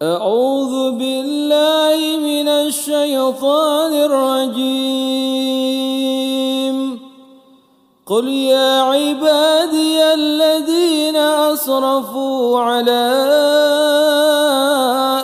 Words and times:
أعوذ 0.00 0.92
بالله 0.92 2.16
من 2.16 2.48
الشيطان 2.48 3.92
الرجيم. 3.92 5.12
قل 8.06 8.28
يا 8.28 8.80
عبادي 8.82 10.14
الذين 10.14 11.16
أسرفوا 11.16 12.60
على 12.60 13.12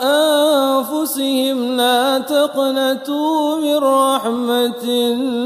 أنفسهم 0.03 1.77
لا 1.77 2.19
تقنطوا 2.19 3.55
من 3.57 3.77
رحمة 3.77 4.83
الله 4.83 5.38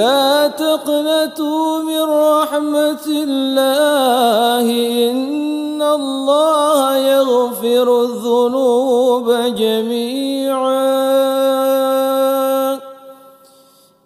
لا 0.00 0.48
تقنطوا 0.48 1.82
من 1.82 2.02
رحمة 2.02 3.06
الله 3.06 4.66
إن 5.10 5.82
الله 5.82 6.96
يغفر 6.96 7.86
الذنوب 8.02 9.26
جميعا. 9.56 10.90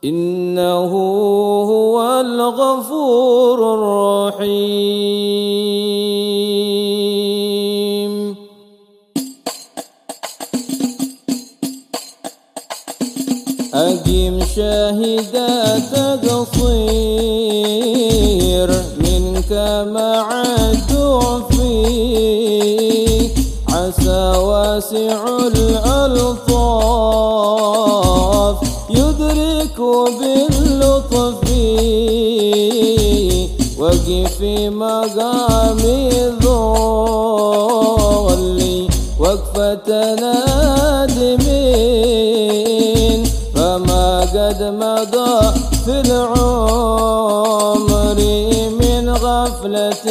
إنه 0.05 0.93
هو 1.73 1.97
الغفور 2.21 3.59
الرحيم. 3.75 5.24
أقيم 13.75 14.41
شاهدا 14.57 15.79
تقصير 15.79 16.75
منك 18.99 19.53
مع 19.91 20.43
الدعفي 20.71 21.75
عسى 23.69 24.39
واسع 24.39 25.21
الألطاف 25.47 26.57
يدرك 28.91 29.81
باللطف. 30.19 31.45
وقف 33.79 34.39
مقام 34.41 35.79
الظل 36.23 36.49
وقفة 39.19 39.89
نادمين 40.15 41.55
قد 44.55 44.63
مضى 44.63 45.53
في 45.85 46.01
العمر 46.01 47.35
من 48.81 49.11
غفلة 49.11 50.07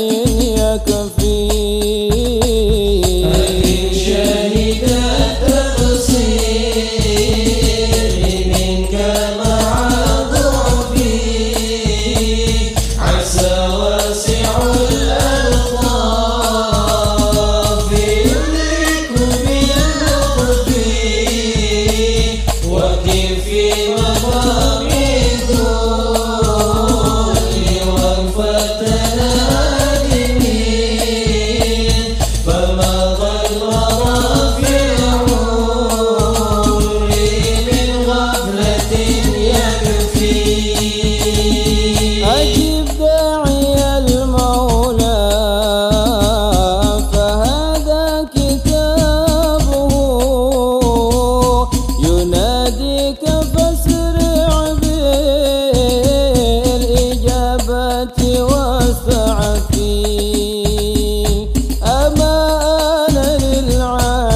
واسع 58.53 59.59
فيه 59.71 61.47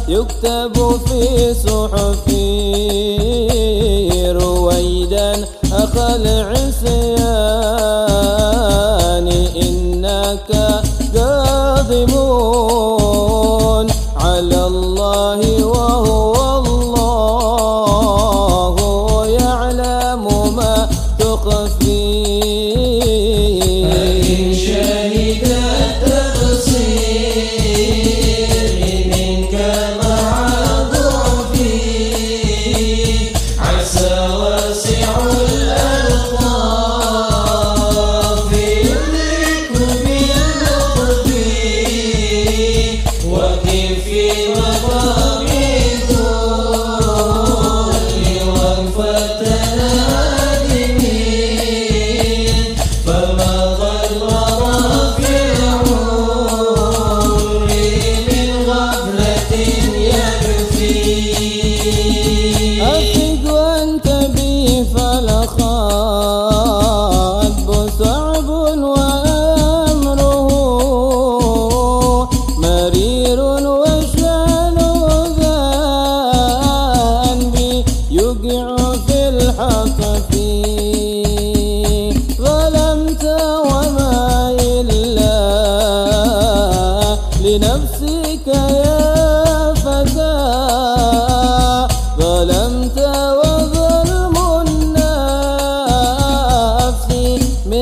يكتب 0.07 0.75
في 1.07 1.53
صحفي؟ 1.53 2.45
رويدا 4.31 5.31
أخا 5.73 6.17
الله 14.85 15.65
وهو 15.65 16.24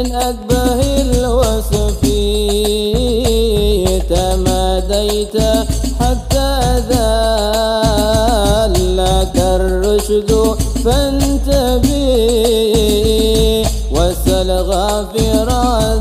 من 0.04 0.16
أكبه 0.16 1.02
الوصف 1.02 2.02
تماديت 4.10 5.38
حتى 6.00 6.52
ذلك 6.90 8.16
الرشد 9.36 10.32
فانتبه 10.86 12.04
وسل 13.92 14.52
غافر 14.52 15.50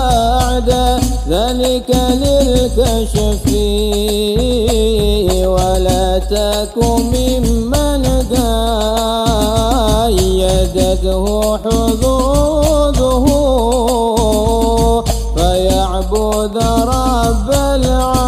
ذلك 1.29 1.91
للكشف. 2.23 3.45
ولا 5.47 6.19
تكن 6.19 7.01
ممن 7.15 8.05
قيدته 10.11 11.25
حظوظه 11.59 13.27
اعوذ 16.41 16.57
رب 16.57 17.51
العالمين 17.51 18.20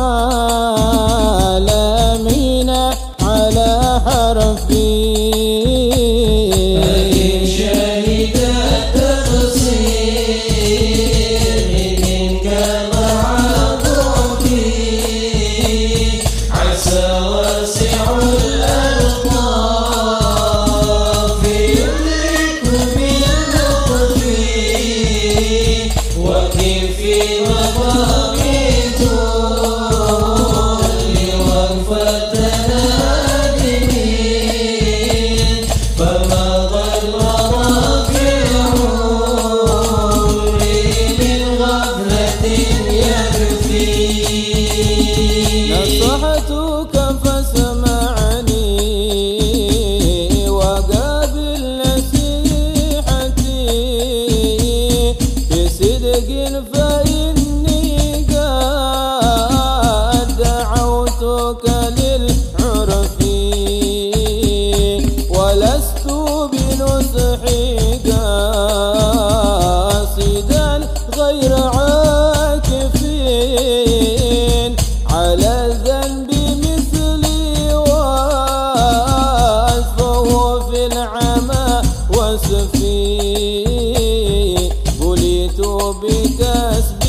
بكسب 86.03 87.03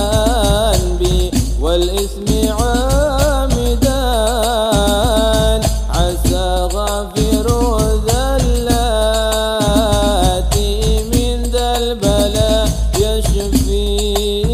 ذنبي 0.00 1.30
والإثم 1.60 2.28
عامدا 2.52 4.00
عسى 5.90 6.68
غافر 6.72 7.46
ذلاتي 9.30 10.70
من 11.12 11.36
ذا 11.42 11.68
البلاء 11.78 12.68
يشفي 12.98 14.49